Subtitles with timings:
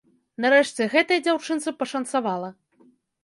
[0.43, 2.49] Нарэшце гэтай дзяўчынцы пашанцавала.